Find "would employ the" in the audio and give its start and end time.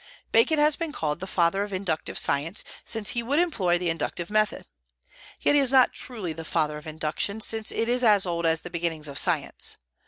3.21-3.91